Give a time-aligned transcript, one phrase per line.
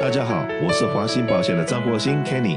[0.00, 2.56] 大家好，我是华兴保险的张国兴 Kenny，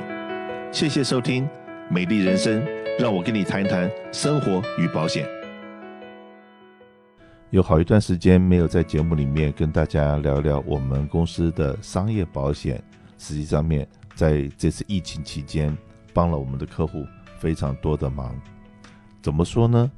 [0.72, 1.44] 谢谢收听
[1.90, 2.62] 《美丽人生》，
[3.00, 5.28] 让我跟你谈一谈生活与保险。
[7.50, 12.80] 有好一段时间没有在节目里面跟大家聊聊我们公司的商业保险，
[13.18, 15.76] 实际上面在这次疫情期间
[16.14, 17.08] 帮了我们的客户
[17.40, 18.40] 非常多的忙。
[19.20, 19.92] 怎么说呢？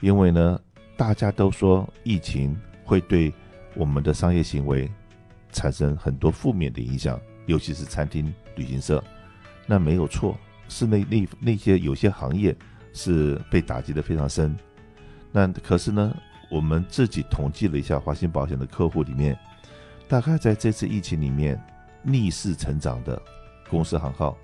[0.00, 0.58] 因为呢，
[0.96, 2.56] 大家都说疫情
[2.86, 3.34] 会对
[3.74, 4.90] 我们的商业行为
[5.56, 9.02] 产生很多负面的影响，尤其是餐厅、旅行社。
[9.66, 12.54] 那没有错，是那那那些有些行业
[12.92, 14.54] 是被打击得非常深。
[15.32, 16.14] 那可是呢，
[16.50, 19.34] 我们自己统计了一下华兴保险的客户里面，
[20.06, 21.58] 大概在这次疫情里面
[22.02, 23.20] 逆势成长的
[23.70, 24.36] 公司行号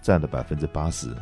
[0.00, 1.12] 占了百分之八十。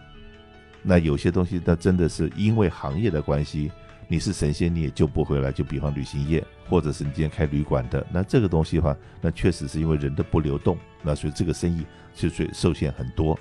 [0.82, 3.72] 那有些东西，那真的是因为行业的关系。
[4.10, 5.52] 你是神仙，你也救不回来。
[5.52, 13.38] 就比方旅行业，或者是你今天开旅馆的，那这个东西的话，那确实是因为人的不流动，那所以这个生意就受受限很多。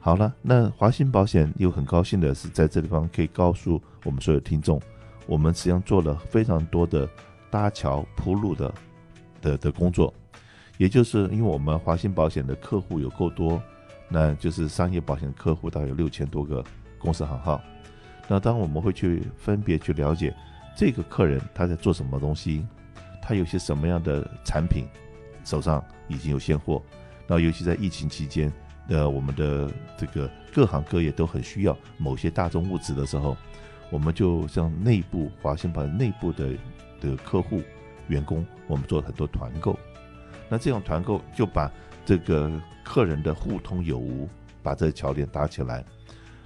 [0.00, 4.80] 好了，那华兴保险又很高兴的是，在这地方可以告诉我们所有听众，
[5.26, 7.06] 我们实际上做了非常多的
[7.50, 8.74] 搭桥铺路的
[9.42, 10.14] 的的工作，
[10.78, 13.62] 也就是因为我们华兴保险的客户有够多，
[14.08, 16.64] 那就是商业保险客户大概有六千多个
[16.98, 17.60] 公司行号。
[18.32, 20.32] 那当我们会去分别去了解
[20.76, 22.64] 这个客人他在做什么东西，
[23.20, 24.86] 他有些什么样的产品
[25.44, 26.80] 手上已经有现货，
[27.26, 28.52] 那尤其在疫情期间，
[28.86, 33.36] 呃，我们的这个各行各业都很需要某些大宗物资的时候，
[33.90, 36.56] 我们就像内部华兴宝内部的
[37.00, 37.60] 的客户
[38.06, 39.76] 员工，我们做很多团购，
[40.48, 41.68] 那这种团购就把
[42.06, 42.48] 这个
[42.84, 44.28] 客人的互通有无，
[44.62, 45.84] 把这桥梁搭起来。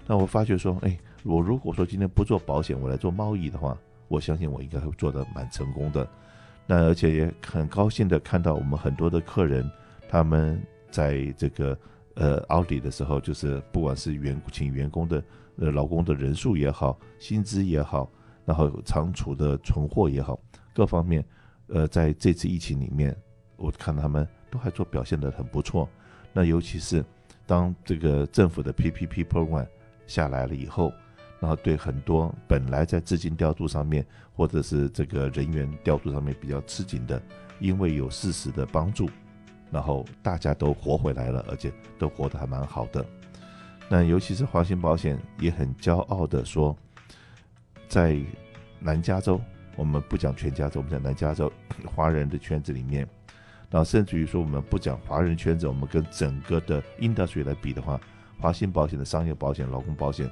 [0.06, 0.98] 那我发觉说，哎。
[1.24, 3.76] 我如果说今天不做保险，我来做贸易的话，
[4.08, 6.06] 我相信我应该会做得蛮成功的。
[6.66, 9.68] 那而且也很高兴的看到我们很多的客人，
[10.06, 11.78] 他们在这个
[12.14, 15.24] 呃奥迪的时候，就是不管是员请员工的
[15.56, 18.10] 呃劳工的人数也好，薪资也好，
[18.44, 20.38] 然后仓储的存货也好，
[20.74, 21.24] 各方面，
[21.68, 23.16] 呃，在这次疫情里面，
[23.56, 25.88] 我看他们都还做表现得很不错。
[26.34, 27.02] 那尤其是
[27.46, 29.66] 当这个政府的 PPP program
[30.06, 30.92] 下来了以后。
[31.44, 34.02] 然后对很多本来在资金调度上面，
[34.34, 37.20] 或者是这个人员调度上面比较吃紧的，
[37.60, 39.10] 因为有事实的帮助，
[39.70, 43.04] 然后大家都活回来了，而且都活得还蛮好的。
[43.90, 46.74] 那尤其是华兴保险也很骄傲的说，
[47.88, 48.18] 在
[48.80, 49.38] 南加州，
[49.76, 51.52] 我们不讲全加州，我们讲南加州
[51.94, 53.06] 华人的圈子里面，
[53.68, 58.00] 然后甚至于说我们不讲华人圈子，我们跟整个的 industry 来比的话，
[58.40, 60.26] 华兴保险的商业保险、劳工保险。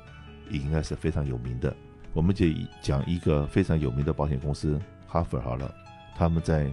[0.59, 1.75] 应该是非常有名的。
[2.13, 2.47] 我们就
[2.81, 5.75] 讲一个非常有名的保险公司哈佛好了，
[6.15, 6.71] 他们在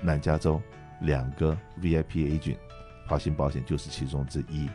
[0.00, 0.60] 南加州
[1.02, 2.56] 两个 VIP agent，
[3.06, 4.68] 华兴保险就是其中之一。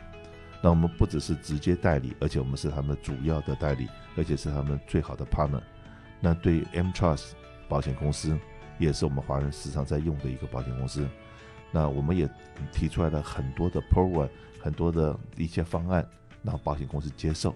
[0.62, 5.60] 那我们不只是直接代理，而且我们是他们主要的代理，而且是他们最好的 partner。
[6.20, 7.32] 那对于 M Trust
[7.68, 8.38] 保险公司，
[8.78, 11.06] 也是我们华人时常在用的一个保险公司。
[11.70, 12.28] 那我们也
[12.72, 14.28] 提出来了很多的 program，
[14.60, 16.06] 很多的一些方案，
[16.42, 17.54] 让保险公司接受。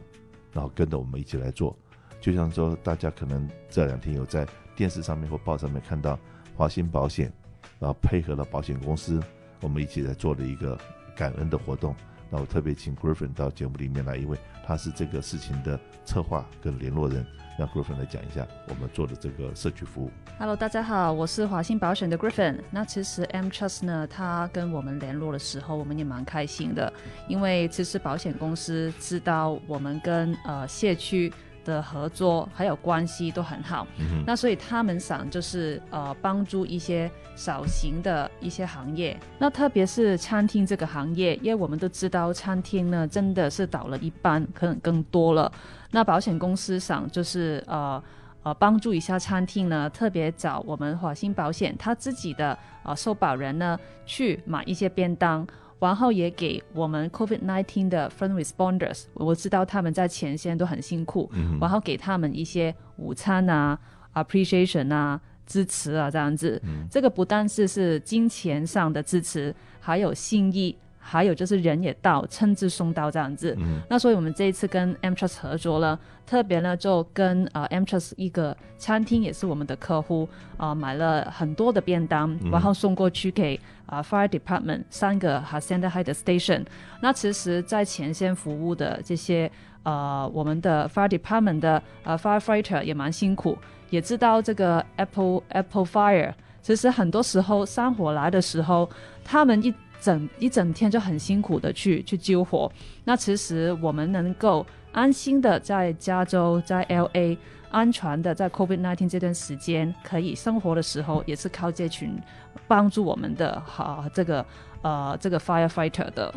[0.52, 1.76] 然后跟着我们一起来做，
[2.20, 6.18] 就像说大家可能这两天有在电视上面或报上面看到
[6.56, 7.32] 华鑫保险，
[7.78, 9.22] 然后配合了保险公司，
[9.60, 10.78] 我们一起来做了一个
[11.14, 11.94] 感恩的活动。
[12.30, 17.26] 那我特别请 Griffin 到节目里面来，因为他是这个事情的策划跟联络人，
[17.58, 20.10] 让 Griffin 来讲一下我们做的这个社区服务。
[20.38, 22.60] Hello，大家好，我是华信保险的 Griffin。
[22.70, 26.92] 那其实 M Trust 呢，他跟我们联络的时候，我们也蛮开心的，
[27.26, 31.32] 因为其实保险公司知道我们跟呃社区。
[31.68, 45.52] 的合作还有关系都很好，嗯、那所以他们想就是呃帮助一些小型的一些行业，那特别是餐厅这个行业，因为我们都知道餐厅呢真的是倒了一半，可能更多了。
[45.90, 48.02] 那保险公司想就是呃
[48.42, 55.46] 呃帮助一下餐厅呢，特别找我们华兴保险他自己的呃受保人呢去买一些便当。
[55.80, 63.78] 然后也给我们 COVID-19 的 front Responders，我知道他们在前线都很辛苦，嗯、然后给他们一些午餐啊、
[64.14, 66.60] appreciation 啊、支持啊这样子。
[66.64, 70.76] 嗯、这个不但是是金钱上的支持，还有心意。
[71.10, 73.56] 还有就是人也到，亲自送到这样子。
[73.58, 80.28] 嗯、那所以我们这一次跟 AmTrust 合作了，特别呢就跟呃 AmTrust 一个餐厅也是我们的客户
[80.58, 86.66] 啊、呃，买了很多的便当，嗯、然后送过去给啊、呃、Fire Department 三个 Hacienda Heights 的 Station。
[87.00, 89.50] 那其实，在前线服务的这些
[89.84, 93.56] 呃我们的 Fire Department 的呃 Firefighter 也蛮辛苦，
[93.88, 98.90] 也知道这个 Apple Apple Fire，其实很多时候山火来的时候，
[99.24, 102.70] 他们一整一整天就很辛苦的去去救火。
[103.04, 107.36] 那其实我们能够安心的在加州，在 LA
[107.70, 112.18] 安全的在 COVID-19 这段时间可以生活的时候，也是靠这群
[112.66, 114.46] 帮助我们的哈、这个
[114.82, 116.34] 呃这个 firefighter 的。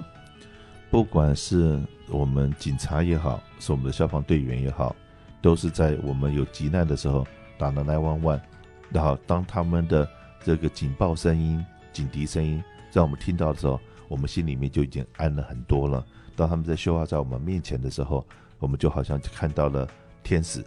[0.90, 4.94] 不管是我们警察也好，是我们的消防队员也好，
[5.42, 7.26] 都是在我们有急难的时候
[7.58, 8.42] 打了911，
[8.90, 10.06] 然后当他们的
[10.44, 12.62] 这个警报声音、警笛声音
[12.92, 16.06] 在我们听到的时候，我们心里面就已经安了很多了。
[16.36, 18.24] 当他们在秀发在我们面前的时候，
[18.60, 19.90] 我们就好像看到了
[20.22, 20.64] 天使，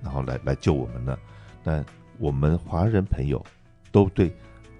[0.00, 1.18] 然后来来救我们了。
[1.62, 1.84] 那
[2.18, 3.44] 我们华人朋友
[3.90, 4.34] 都对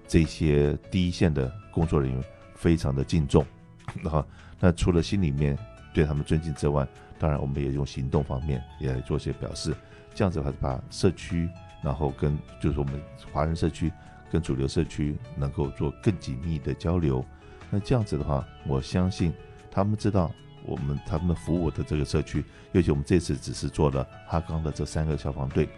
[0.07, 2.23] 这些第一线的工作人员
[2.55, 3.45] 非常的敬重，
[4.01, 4.25] 然后。
[4.57, 5.55] 那除了心里面
[5.93, 6.87] 对他们尊敬之外，
[7.19, 9.75] 当然我们也用行动方面也做些表示。
[10.13, 11.49] 这样子的话，把社区，
[11.83, 12.99] 然后跟就是我们
[13.33, 13.91] 华人社区
[14.35, 17.23] 跟主流社区能够做更紧密的交流。
[17.69, 19.31] 那这样子的话，我相信
[19.71, 20.29] 他们知道
[20.65, 22.43] 我们他们服务的这个社区，
[22.73, 25.69] 尤其我们这次只是做了哈冈的这三个消防队。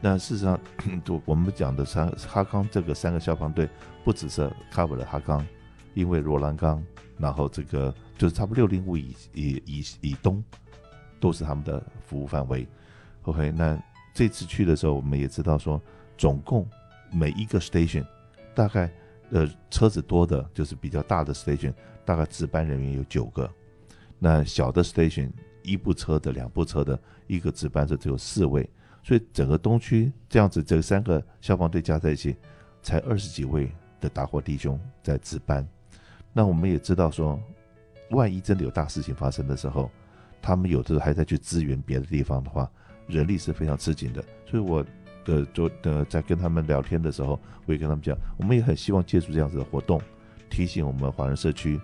[0.00, 0.58] 那事实上，
[1.04, 3.68] 就我们讲的三哈冈这个三个消防队，
[4.02, 5.46] 不只是 cover 了哈冈，
[5.92, 6.82] 因为罗兰冈，
[7.18, 7.94] 然后这个。
[8.18, 10.44] 就是差不多六零五以以以以东，
[11.18, 12.64] 都是他们的服务范围。
[13.22, 13.76] OK，那
[14.14, 15.80] 这次去的时候，我们也知道说，
[16.16, 16.64] 总共
[17.12, 18.04] 每一个 station
[18.54, 18.90] 大概
[19.30, 21.72] 呃车子多的，就是比较大的 station，
[22.04, 23.48] 大概值班人员有九个。
[24.18, 25.30] 那小的 station
[25.62, 28.68] 一部车的、两部车的，一个值班的只有四位。
[29.04, 32.36] 所以整个东区这样子，这三个消防队加在一起，
[32.82, 33.70] 才二十几位
[34.00, 35.66] 的打火弟兄在值班。
[36.32, 37.40] 那我们也知道说。
[38.10, 39.90] 万一真的有大事情发生的时候，
[40.42, 42.70] 他们有的时候还在去支援别的地方的话，
[43.06, 44.22] 人力是非常吃紧的。
[44.44, 44.84] 所以我
[45.24, 50.00] 的就呃在跟他们聊天的时候，我也跟他们讲，我们也很希望借助这样子的活动，
[50.50, 51.80] 提醒我们华人社区，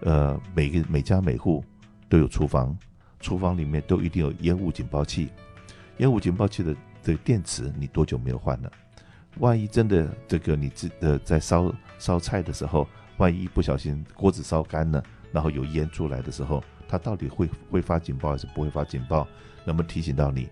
[0.00, 1.64] 呃，每个每家每户
[2.08, 2.76] 都有厨房，
[3.20, 5.28] 厨房里面都一定有烟雾警报器，
[5.98, 8.72] 烟雾警报器的这个电池你多久没有换了？
[9.38, 12.86] 万一真的这个你自呃在烧烧菜的时候，
[13.18, 15.02] 万一不小心锅子烧干了。
[15.32, 19.28] 然后有烟出来的时候，它到底会会发警报还是不会发警报？
[19.64, 20.48] 那么提醒到你，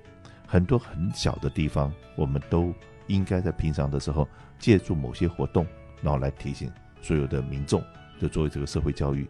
[0.48, 2.72] 很多很小的地方，我们都
[3.06, 4.26] 应该在平常的时候
[4.58, 5.66] 借助某些活动，
[6.02, 6.72] 然后来提醒
[7.02, 7.84] 所有的民众，
[8.18, 9.28] 就作为这个社会教育。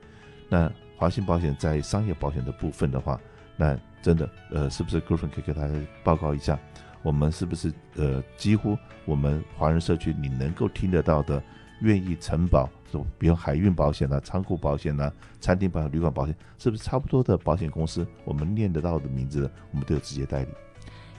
[0.49, 3.20] 那华信保险在商业保险的部分的话，
[3.56, 5.75] 那真的呃，是不是 Griffin 可以给大家
[6.05, 6.56] 报告一下，
[7.03, 11.43] 我们是不是呃，几乎我们华人社区你能够听得到的？
[11.81, 18.05] 愿意承保，说比如海运保险呐、仓库保险呐、餐厅保险、旅馆保险，是不是差不多的保险公司？
[18.25, 20.49] 我们念得到的名字，我们都有直接代理。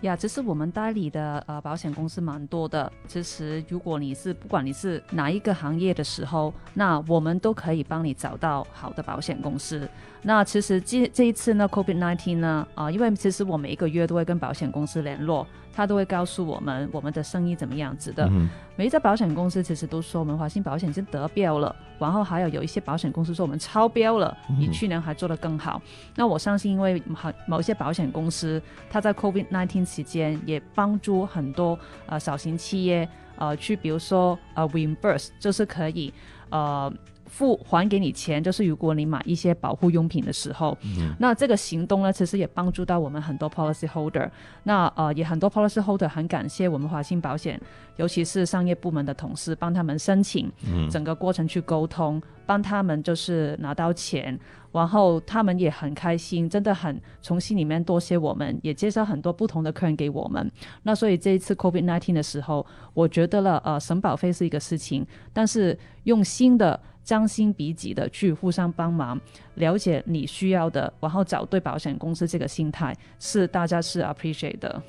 [0.02, 2.90] 呀，其实我们代理的呃保险公司蛮多的。
[3.08, 9.88] 其实如果你是不管你是哪一个行业的时候，那我们都可以帮你找到好的保险公司。
[10.22, 15.46] 那其实这这一次呢 COVID nineteen 呢，啊、因为其实我每一个月都会跟保险公司联络。
[15.80, 18.28] 他都会告诉我们我们的生意怎么样子的。
[18.32, 25.82] 嗯、每一家保险公司其实都说我们华信保险已经得标了，然后还有有一些保险公司说我们超标了，比去年还做得更好。
[25.86, 27.18] 嗯、那我相信，因为某
[27.48, 36.14] 某些保险公司，他在 COVID-19 期间也帮助很多呃小型企业呃去，比如说呃 reimburse 就是可以
[36.50, 36.92] 呃。
[37.30, 44.30] 付还给你钱，就是如果你买一些保护用品的时候，嗯、那这个行动呢，其实也帮助到我们很多 policy holder。
[44.64, 47.62] 那呃，也很多 policy holder 很感谢我们华信保险，
[47.98, 50.52] 尤其是商业部门的同事帮他们申请，
[50.90, 54.38] 整个过程去沟通，帮、嗯、他们就是拿到钱，
[54.72, 60.52] 然后他们也很开心，真的很从心里面多谢我们，也介绍很多不同的客人给我们。
[60.84, 66.80] 那所以这一次 COVID-19 的时候，我觉得了呃，省保费是一个事情，但是用新的。
[67.10, 69.20] 将心比己的去互相帮忙，
[69.56, 74.80] 了解你需要的，然后找对保险公司，这个心态是大家是 appreciate 的。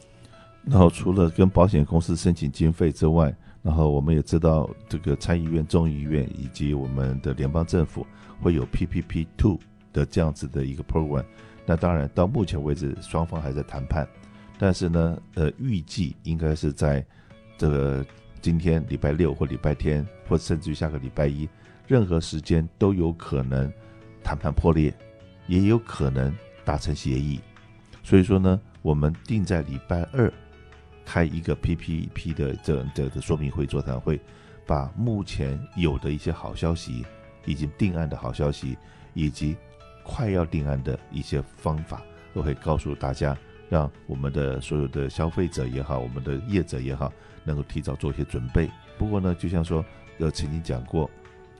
[0.66, 8.06] 然后除了跟保险公司申请经费之外，然后我们也知道这个参议院、众议院以及我们的联邦政府
[8.42, 9.58] 会有 PPP Two
[9.90, 11.24] 的这样子的一个 program。
[11.64, 14.06] 那当然到目前为止双方还在谈判，
[14.58, 17.02] 但是呢，呃，预计应该是在
[17.56, 18.04] 这个
[18.42, 21.48] 今天礼拜六或礼拜天，或甚至于下个礼拜一。
[21.90, 23.68] 任何时间都有可能
[24.22, 24.94] 谈判破裂，
[25.48, 26.32] 也有可能
[26.64, 27.40] 达成协议。
[28.04, 30.32] 所以说呢，我们定在礼拜二
[31.04, 34.20] 开一个 PPP 的这这的说明会座谈会，
[34.64, 37.04] 把目前有的一些好消息、
[37.44, 38.78] 已经定案的好消息，
[39.12, 39.56] 以及
[40.04, 42.00] 快要定案的一些方法，
[42.32, 43.36] 都会告诉大家，
[43.68, 48.70] 让我们的所有的消费者也好，我们的业者也好，能够提早做一些准备。
[48.96, 49.84] 不过呢，就像说，
[50.20, 51.10] 呃，曾经讲过。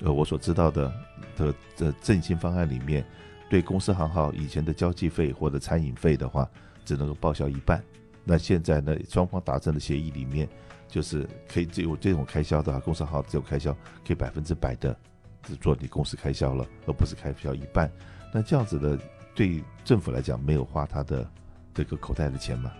[0.03, 0.93] 呃，我所知道的
[1.37, 3.05] 的的振兴方案里面，
[3.49, 6.49] 对公司行号以前的交际费或者餐饮费的话，
[6.85, 7.83] 只能够报销一半。
[8.25, 10.49] 那现在呢，双方达成的协议里面，
[10.89, 13.73] 就是可以只有这种开销的话，公司行号只有开销
[14.07, 14.97] 可以百分之百的
[15.43, 17.91] 只做你公司开销了，而不是开销一半。
[18.33, 18.99] 那这样子的，
[19.35, 21.29] 对政府来讲没有花他的
[21.75, 22.73] 这个口袋的钱嘛？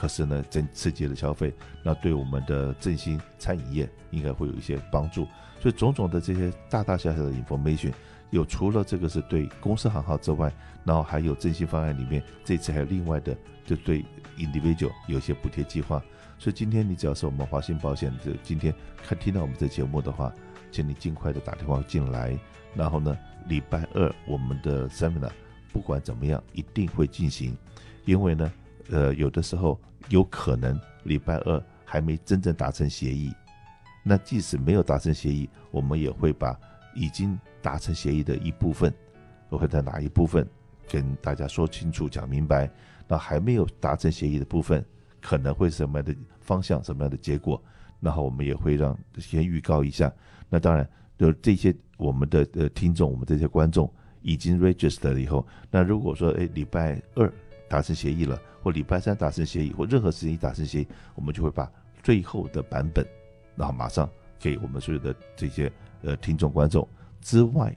[0.00, 1.52] 可是呢，增刺激了消费，
[1.82, 5.28] 那对我们的振兴餐饮业应该会有一些帮助。
[5.60, 7.92] 所以种种的这些大大小小的 information，
[8.30, 10.50] 有除了这个是对公司行号之外，
[10.84, 14.02] 然后还有振兴方案里面，这次还有另外的，就对
[14.38, 16.02] individual 有一些补贴计划。
[16.38, 18.74] 所以今天你只要是我们华信保险的，今天
[19.06, 20.32] 看听到我们这节目的话，
[20.72, 22.34] 请你尽快的打电话进来。
[22.74, 23.14] 然后呢，
[23.48, 25.30] 礼拜二我们的 seminar
[25.74, 27.54] 不管怎么样一定会进行，
[28.06, 28.50] 因为呢，
[28.88, 29.80] 呃，有的时候。
[30.08, 33.32] 有可能礼拜二还没真正达成协议，
[34.02, 36.58] 那即使没有达成协议，我们也会把
[36.96, 38.92] 已经达成协议的一部分，
[39.50, 40.44] 我会在哪一部分
[40.88, 42.68] 跟大家说清楚、讲明白。
[43.06, 44.84] 那还没有达成协议的部分，
[45.20, 47.62] 可能会什么样的方向、什么样的结果，
[48.00, 50.12] 然后我们也会让先预告一下。
[50.48, 53.88] 那当然，就这些我们的呃听众、我们这些观众
[54.22, 57.32] 已经 register 了以后，那如果说哎礼拜二。
[57.70, 61.70] 达成协议了，或礼拜三达成协议，或任何时间一达成协议，我们就会把
[62.02, 63.06] 最后的版本，
[63.54, 64.10] 然后马上
[64.40, 65.70] 给我们所有的这些
[66.02, 66.86] 呃听众观众。
[67.20, 67.72] 之外，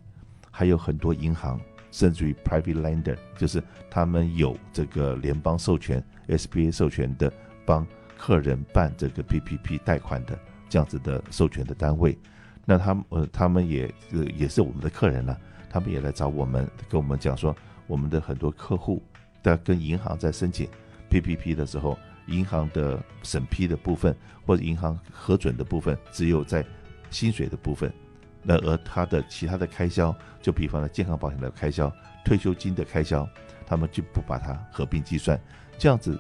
[0.49, 7.31] 还有很多银行，甚至于 private lender，就是他们有这个联邦授权、SBA 授权的，
[7.63, 7.85] 帮
[8.17, 10.35] 客人办这个 PPP 贷款的
[10.69, 12.17] 这样子的授权的单位。
[12.65, 15.37] 那他们呃，他们也呃也是我们的客人了，
[15.69, 19.03] 他们也来找我们，跟我们讲说，我们的很多客户。
[19.43, 20.67] 在跟银行在申请
[21.11, 26.65] PPP 的时候，银行的审批的部分或者银行核准的部分，只有在
[27.09, 27.93] 薪水的部分，
[28.41, 31.91] 那而他的其他的开销，就比方说健康保险的开销、
[32.23, 33.27] 退休金的开销，
[33.67, 35.39] 他们就不把它合并计算。
[35.77, 36.17] 这样子，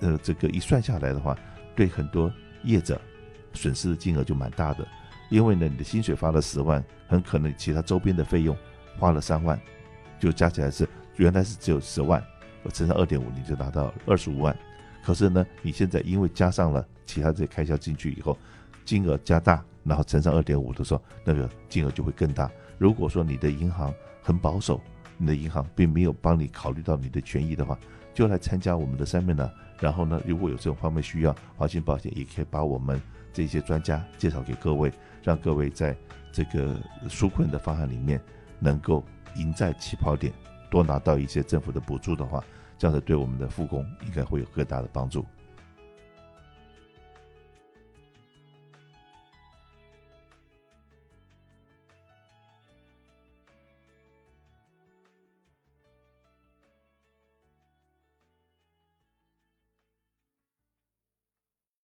[0.00, 1.36] 呃，这个一算下来的话，
[1.74, 3.00] 对很多业者
[3.52, 4.86] 损失的金额就蛮大的，
[5.28, 8.56] 因为呢，你的薪水发了十万，很可能其他周边的费用
[8.96, 9.60] 花了三万，
[10.20, 12.22] 就加起来是原来是只有十万。
[12.62, 14.56] 我乘上二点五，你就拿到二十五万。
[15.02, 18.36] 可是呢，你现在因为加上了其他这些开销进去以后，
[18.84, 22.50] 金额加大，然后乘上二点五的时候，那个金额就会更大。
[22.76, 24.80] 如果说你的银行很保守，
[25.16, 27.78] 你的银行并没有帮你考虑到你的权益的话，
[28.12, 29.50] 就来参加我们的 seminar。
[29.80, 33.00] 然后呢，如果有这种方面需要，华信保险也可以把我们
[33.32, 35.96] 这些专家介绍给各位，让各位在
[36.30, 36.76] 这个
[37.08, 38.20] 纾困的方案里面
[38.58, 39.02] 能够
[39.36, 40.30] 赢在起跑点。
[40.70, 42.42] 多拿到一些政府的补助的话，
[42.78, 45.26] 这样子对我们的复工应该会有更大的帮助。